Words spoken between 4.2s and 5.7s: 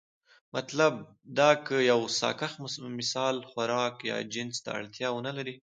جنس ته اړتيا ونه لري،